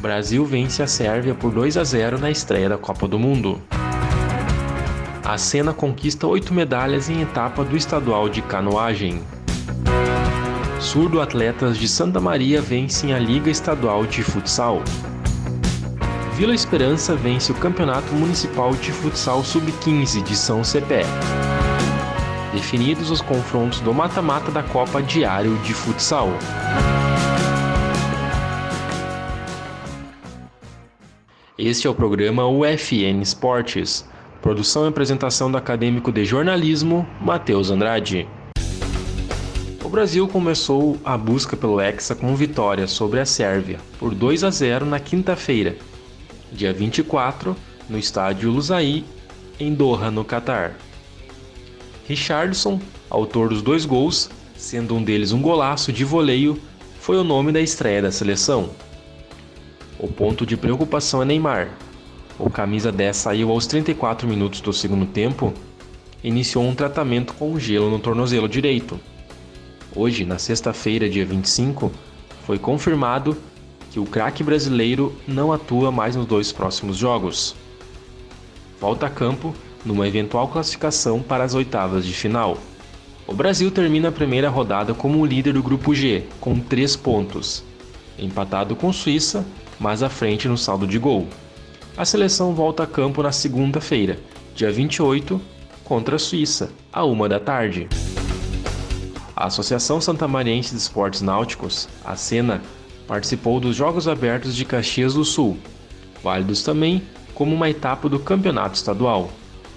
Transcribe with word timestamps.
Brasil 0.00 0.46
vence 0.46 0.82
a 0.82 0.86
Sérvia 0.86 1.34
por 1.34 1.52
2 1.52 1.76
a 1.76 1.84
0 1.84 2.18
na 2.18 2.30
estreia 2.30 2.70
da 2.70 2.78
Copa 2.78 3.06
do 3.06 3.18
Mundo. 3.18 3.60
A 5.22 5.36
Sena 5.36 5.74
conquista 5.74 6.26
oito 6.26 6.54
medalhas 6.54 7.10
em 7.10 7.20
etapa 7.20 7.62
do 7.62 7.76
estadual 7.76 8.26
de 8.26 8.40
canoagem. 8.40 9.20
Surdo 10.80 11.20
atletas 11.20 11.76
de 11.76 11.86
Santa 11.86 12.18
Maria 12.18 12.62
vencem 12.62 13.12
a 13.12 13.18
Liga 13.18 13.50
Estadual 13.50 14.06
de 14.06 14.22
Futsal. 14.22 14.82
Vila 16.34 16.54
Esperança 16.54 17.14
vence 17.14 17.52
o 17.52 17.54
Campeonato 17.54 18.14
Municipal 18.14 18.74
de 18.74 18.90
Futsal 18.90 19.44
Sub-15 19.44 20.22
de 20.22 20.34
São 20.34 20.64
Cepé. 20.64 21.02
Definidos 22.54 23.10
os 23.10 23.20
confrontos 23.20 23.80
do 23.80 23.92
mata-mata 23.92 24.50
da 24.50 24.62
Copa 24.62 25.02
Diário 25.02 25.58
de 25.58 25.74
Futsal. 25.74 26.30
Este 31.62 31.86
é 31.86 31.90
o 31.90 31.94
programa 31.94 32.48
UFN 32.48 33.20
Esportes. 33.20 34.08
Produção 34.40 34.86
e 34.86 34.88
apresentação 34.88 35.52
do 35.52 35.58
acadêmico 35.58 36.10
de 36.10 36.24
jornalismo, 36.24 37.06
Matheus 37.20 37.70
Andrade. 37.70 38.26
O 39.84 39.88
Brasil 39.90 40.26
começou 40.26 40.98
a 41.04 41.18
busca 41.18 41.58
pelo 41.58 41.78
Hexa 41.78 42.14
com 42.14 42.34
vitória 42.34 42.86
sobre 42.86 43.20
a 43.20 43.26
Sérvia 43.26 43.78
por 43.98 44.14
2 44.14 44.42
a 44.42 44.50
0 44.50 44.86
na 44.86 44.98
quinta-feira, 44.98 45.76
dia 46.50 46.72
24, 46.72 47.54
no 47.90 47.98
estádio 47.98 48.50
Lusail, 48.50 49.04
em 49.58 49.74
Doha, 49.74 50.10
no 50.10 50.24
Catar. 50.24 50.78
Richardson, 52.08 52.80
autor 53.10 53.50
dos 53.50 53.60
dois 53.60 53.84
gols, 53.84 54.30
sendo 54.56 54.94
um 54.94 55.02
deles 55.02 55.30
um 55.30 55.42
golaço 55.42 55.92
de 55.92 56.06
voleio, 56.06 56.58
foi 56.98 57.18
o 57.18 57.24
nome 57.24 57.52
da 57.52 57.60
estreia 57.60 58.00
da 58.00 58.10
seleção. 58.10 58.70
O 60.02 60.08
ponto 60.08 60.46
de 60.46 60.56
preocupação 60.56 61.20
é 61.20 61.26
Neymar. 61.26 61.68
O 62.38 62.48
camisa 62.48 62.90
10 62.90 63.14
saiu 63.14 63.50
aos 63.50 63.66
34 63.66 64.26
minutos 64.26 64.62
do 64.62 64.72
segundo 64.72 65.04
tempo 65.04 65.52
e 66.24 66.28
iniciou 66.28 66.64
um 66.64 66.74
tratamento 66.74 67.34
com 67.34 67.58
gelo 67.58 67.90
no 67.90 67.98
tornozelo 67.98 68.48
direito. 68.48 68.98
Hoje, 69.94 70.24
na 70.24 70.38
sexta-feira, 70.38 71.06
dia 71.06 71.26
25, 71.26 71.92
foi 72.46 72.58
confirmado 72.58 73.36
que 73.90 74.00
o 74.00 74.06
craque 74.06 74.42
brasileiro 74.42 75.14
não 75.28 75.52
atua 75.52 75.92
mais 75.92 76.16
nos 76.16 76.24
dois 76.24 76.50
próximos 76.50 76.96
jogos. 76.96 77.54
Volta 78.80 79.04
a 79.04 79.10
campo 79.10 79.54
numa 79.84 80.08
eventual 80.08 80.48
classificação 80.48 81.20
para 81.20 81.44
as 81.44 81.52
oitavas 81.52 82.06
de 82.06 82.14
final. 82.14 82.56
O 83.26 83.34
Brasil 83.34 83.70
termina 83.70 84.08
a 84.08 84.12
primeira 84.12 84.48
rodada 84.48 84.94
como 84.94 85.26
líder 85.26 85.52
do 85.52 85.62
grupo 85.62 85.94
G, 85.94 86.24
com 86.40 86.58
3 86.58 86.96
pontos, 86.96 87.62
empatado 88.18 88.74
com 88.74 88.90
Suíça, 88.94 89.44
mas 89.80 90.02
à 90.02 90.10
frente 90.10 90.46
no 90.46 90.58
saldo 90.58 90.86
de 90.86 90.98
gol. 90.98 91.26
A 91.96 92.04
seleção 92.04 92.54
volta 92.54 92.82
a 92.82 92.86
campo 92.86 93.22
na 93.22 93.32
segunda-feira, 93.32 94.18
dia 94.54 94.70
28, 94.70 95.40
contra 95.82 96.16
a 96.16 96.18
Suíça, 96.18 96.70
à 96.92 97.04
uma 97.04 97.28
da 97.28 97.40
tarde. 97.40 97.88
A 99.34 99.46
Associação 99.46 100.00
Santamariense 100.00 100.72
de 100.72 100.76
Esportes 100.80 101.22
Náuticos, 101.22 101.88
a 102.04 102.14
SENA, 102.14 102.60
participou 103.08 103.58
dos 103.58 103.74
Jogos 103.74 104.06
Abertos 104.06 104.54
de 104.54 104.64
Caxias 104.64 105.14
do 105.14 105.24
Sul, 105.24 105.56
válidos 106.22 106.62
também 106.62 107.02
como 107.34 107.54
uma 107.54 107.70
etapa 107.70 108.08
do 108.08 108.18
campeonato 108.18 108.76
estadual. 108.76 109.30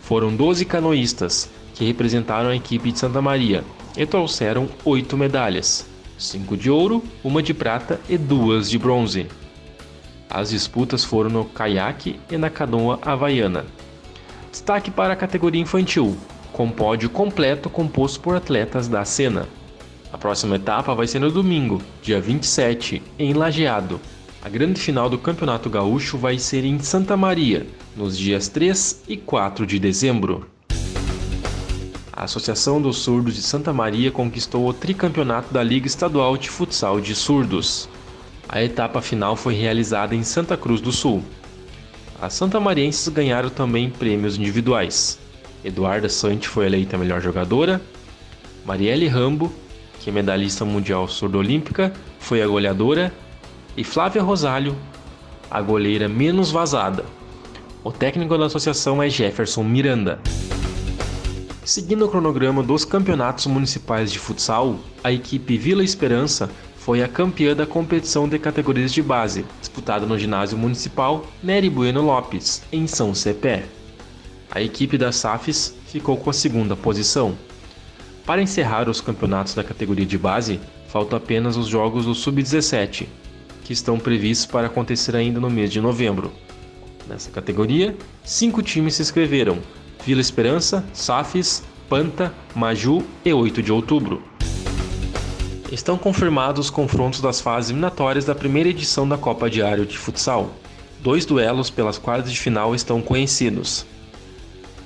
Foram 0.00 0.34
12 0.34 0.64
canoístas 0.64 1.48
que 1.72 1.84
representaram 1.84 2.50
a 2.50 2.56
equipe 2.56 2.92
de 2.92 2.98
Santa 2.98 3.22
Maria 3.22 3.64
e 3.96 4.04
trouxeram 4.04 4.68
oito 4.84 5.16
medalhas: 5.16 5.86
cinco 6.18 6.56
de 6.56 6.68
ouro, 6.68 7.02
uma 7.22 7.42
de 7.42 7.54
prata 7.54 8.00
e 8.08 8.18
duas 8.18 8.68
de 8.68 8.78
bronze. 8.78 9.26
As 10.34 10.50
disputas 10.50 11.04
foram 11.04 11.30
no 11.30 11.44
caiaque 11.44 12.18
e 12.28 12.36
na 12.36 12.50
canoa 12.50 12.98
havaiana. 13.02 13.64
Destaque 14.50 14.90
para 14.90 15.12
a 15.12 15.16
categoria 15.16 15.62
infantil, 15.62 16.16
com 16.52 16.68
pódio 16.72 17.08
completo 17.08 17.70
composto 17.70 18.18
por 18.18 18.34
atletas 18.34 18.88
da 18.88 19.04
Sena. 19.04 19.46
A 20.12 20.18
próxima 20.18 20.56
etapa 20.56 20.92
vai 20.92 21.06
ser 21.06 21.20
no 21.20 21.30
domingo, 21.30 21.80
dia 22.02 22.20
27, 22.20 23.00
em 23.16 23.32
Lajeado. 23.32 24.00
A 24.42 24.48
grande 24.48 24.80
final 24.80 25.08
do 25.08 25.18
Campeonato 25.18 25.70
Gaúcho 25.70 26.18
vai 26.18 26.36
ser 26.36 26.64
em 26.64 26.80
Santa 26.80 27.16
Maria, 27.16 27.64
nos 27.96 28.18
dias 28.18 28.48
3 28.48 29.04
e 29.06 29.16
4 29.16 29.64
de 29.64 29.78
dezembro. 29.78 30.48
A 32.12 32.24
Associação 32.24 32.82
dos 32.82 32.98
Surdos 32.98 33.36
de 33.36 33.42
Santa 33.42 33.72
Maria 33.72 34.10
conquistou 34.10 34.68
o 34.68 34.72
tricampeonato 34.72 35.54
da 35.54 35.62
Liga 35.62 35.86
Estadual 35.86 36.36
de 36.36 36.50
Futsal 36.50 37.00
de 37.00 37.14
Surdos. 37.14 37.88
A 38.48 38.62
etapa 38.62 39.00
final 39.00 39.36
foi 39.36 39.54
realizada 39.54 40.14
em 40.14 40.22
Santa 40.22 40.56
Cruz 40.56 40.80
do 40.80 40.92
Sul. 40.92 41.22
As 42.20 42.34
santamarienses 42.34 43.08
ganharam 43.08 43.50
também 43.50 43.90
prêmios 43.90 44.36
individuais. 44.38 45.18
Eduarda 45.64 46.08
Sante 46.08 46.48
foi 46.48 46.66
eleita 46.66 46.98
melhor 46.98 47.20
jogadora, 47.20 47.80
Marielle 48.64 49.08
Rambo 49.08 49.52
que 50.04 50.10
é 50.10 50.12
medalhista 50.12 50.66
mundial 50.66 51.08
surdo-olímpica, 51.08 51.90
foi 52.18 52.42
a 52.42 52.46
goleadora, 52.46 53.10
e 53.74 53.82
Flávia 53.82 54.22
Rosário, 54.22 54.76
a 55.50 55.62
goleira 55.62 56.06
menos 56.10 56.50
vazada. 56.50 57.06
O 57.82 57.90
técnico 57.90 58.36
da 58.36 58.44
associação 58.44 59.02
é 59.02 59.08
Jefferson 59.08 59.64
Miranda. 59.64 60.20
Seguindo 61.64 62.04
o 62.04 62.08
cronograma 62.10 62.62
dos 62.62 62.84
campeonatos 62.84 63.46
municipais 63.46 64.12
de 64.12 64.18
futsal, 64.18 64.78
a 65.02 65.10
equipe 65.10 65.56
Vila 65.56 65.82
Esperança 65.82 66.50
foi 66.84 67.02
a 67.02 67.08
campeã 67.08 67.56
da 67.56 67.66
competição 67.66 68.28
de 68.28 68.38
categorias 68.38 68.92
de 68.92 69.02
base, 69.02 69.46
disputada 69.58 70.04
no 70.04 70.18
ginásio 70.18 70.58
municipal 70.58 71.24
Nery 71.42 71.70
Bueno 71.70 72.02
Lopes, 72.02 72.62
em 72.70 72.86
São 72.86 73.14
Cepé. 73.14 73.64
A 74.50 74.60
equipe 74.60 74.98
da 74.98 75.10
SAFES 75.10 75.74
ficou 75.86 76.18
com 76.18 76.28
a 76.28 76.34
segunda 76.34 76.76
posição. 76.76 77.38
Para 78.26 78.42
encerrar 78.42 78.86
os 78.86 79.00
campeonatos 79.00 79.54
da 79.54 79.64
categoria 79.64 80.04
de 80.04 80.18
base, 80.18 80.60
faltam 80.86 81.16
apenas 81.16 81.56
os 81.56 81.68
jogos 81.68 82.04
do 82.04 82.14
Sub-17, 82.14 83.06
que 83.64 83.72
estão 83.72 83.98
previstos 83.98 84.44
para 84.44 84.66
acontecer 84.66 85.16
ainda 85.16 85.40
no 85.40 85.48
mês 85.48 85.72
de 85.72 85.80
novembro. 85.80 86.30
Nessa 87.08 87.30
categoria, 87.30 87.96
cinco 88.22 88.62
times 88.62 88.96
se 88.96 89.02
inscreveram: 89.02 89.56
Vila 90.04 90.20
Esperança, 90.20 90.84
Safis, 90.92 91.62
Panta, 91.88 92.30
Maju 92.54 93.02
e 93.24 93.32
8 93.32 93.62
de 93.62 93.72
outubro. 93.72 94.33
Estão 95.74 95.98
confirmados 95.98 96.66
os 96.66 96.70
confrontos 96.70 97.20
das 97.20 97.40
fases 97.40 97.70
eliminatórias 97.70 98.24
da 98.24 98.32
primeira 98.32 98.68
edição 98.68 99.08
da 99.08 99.18
Copa 99.18 99.50
Diário 99.50 99.84
de 99.84 99.98
Futsal. 99.98 100.52
Dois 101.00 101.26
duelos 101.26 101.68
pelas 101.68 101.98
quartas 101.98 102.30
de 102.30 102.38
final 102.38 102.76
estão 102.76 103.02
conhecidos: 103.02 103.84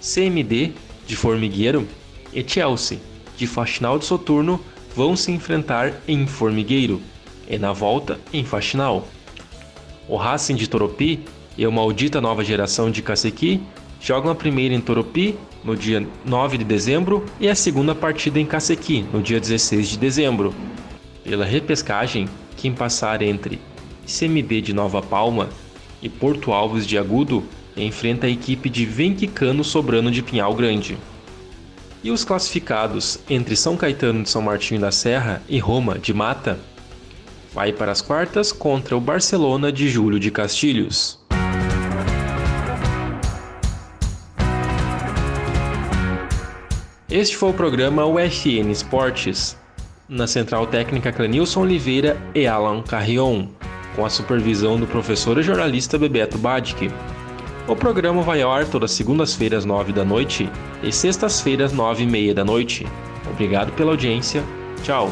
CMD, 0.00 0.74
de 1.04 1.16
Formigueiro, 1.16 1.88
e 2.32 2.48
Chelsea, 2.48 3.00
de 3.36 3.48
Faxinal 3.48 3.98
de 3.98 4.04
Soturno 4.04 4.60
vão 4.94 5.16
se 5.16 5.32
enfrentar 5.32 5.92
em 6.06 6.24
Formigueiro 6.24 7.02
e 7.48 7.58
na 7.58 7.72
volta 7.72 8.20
em 8.32 8.44
Faxinal. 8.44 9.08
O 10.08 10.14
Racing 10.16 10.54
de 10.54 10.68
Toropi 10.68 11.18
e 11.58 11.66
o 11.66 11.72
Maldita 11.72 12.20
Nova 12.20 12.44
Geração 12.44 12.92
de 12.92 13.02
Cacequi 13.02 13.60
jogam 14.06 14.30
a 14.30 14.36
primeira 14.36 14.72
em 14.72 14.80
Toropi 14.80 15.36
no 15.64 15.74
dia 15.74 16.06
9 16.24 16.58
de 16.58 16.64
dezembro 16.64 17.26
e 17.40 17.48
a 17.48 17.56
segunda 17.56 17.92
partida 17.92 18.38
em 18.38 18.46
Cacequi 18.46 19.04
no 19.12 19.20
dia 19.20 19.40
16 19.40 19.88
de 19.88 19.98
dezembro. 19.98 20.54
Pela 21.24 21.44
repescagem, 21.44 22.28
quem 22.56 22.72
passar 22.72 23.20
entre 23.20 23.58
CMD 24.06 24.60
de 24.60 24.72
Nova 24.72 25.02
Palma 25.02 25.48
e 26.00 26.08
Porto 26.08 26.52
Alves 26.52 26.86
de 26.86 26.96
Agudo 26.96 27.42
enfrenta 27.76 28.28
a 28.28 28.30
equipe 28.30 28.70
de 28.70 28.86
Venquicano 28.86 29.64
Sobrano 29.64 30.08
de 30.08 30.22
Pinhal 30.22 30.54
Grande. 30.54 30.96
E 32.04 32.12
os 32.12 32.22
classificados 32.22 33.18
entre 33.28 33.56
São 33.56 33.76
Caetano 33.76 34.22
de 34.22 34.30
São 34.30 34.40
Martinho 34.40 34.80
da 34.80 34.92
Serra 34.92 35.42
e 35.48 35.58
Roma 35.58 35.98
de 35.98 36.14
Mata 36.14 36.60
vai 37.52 37.72
para 37.72 37.90
as 37.90 38.02
quartas 38.02 38.52
contra 38.52 38.96
o 38.96 39.00
Barcelona 39.00 39.72
de 39.72 39.88
Júlio 39.88 40.20
de 40.20 40.30
Castilhos. 40.30 41.25
Este 47.08 47.36
foi 47.36 47.50
o 47.50 47.54
programa 47.54 48.04
UFN 48.04 48.70
Esportes. 48.70 49.56
na 50.08 50.26
central 50.26 50.66
técnica 50.66 51.12
Clenilson 51.12 51.62
Oliveira 51.62 52.16
e 52.34 52.46
Alan 52.46 52.82
Carrion, 52.82 53.46
com 53.94 54.04
a 54.04 54.10
supervisão 54.10 54.78
do 54.78 54.86
professor 54.86 55.38
e 55.38 55.42
jornalista 55.42 55.98
Bebeto 55.98 56.38
Badic. 56.38 56.90
O 57.66 57.74
programa 57.74 58.22
vai 58.22 58.42
ao 58.42 58.52
ar 58.52 58.66
todas 58.66 58.92
segundas-feiras, 58.92 59.64
nove 59.64 59.92
da 59.92 60.04
noite 60.04 60.48
e 60.82 60.92
sextas-feiras, 60.92 61.72
nove 61.72 62.04
e 62.04 62.06
meia 62.06 62.34
da 62.34 62.44
noite. 62.44 62.86
Obrigado 63.30 63.72
pela 63.72 63.92
audiência. 63.92 64.44
Tchau. 64.82 65.10